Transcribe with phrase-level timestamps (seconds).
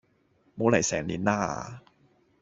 [0.57, 1.77] 冇嚟成年喇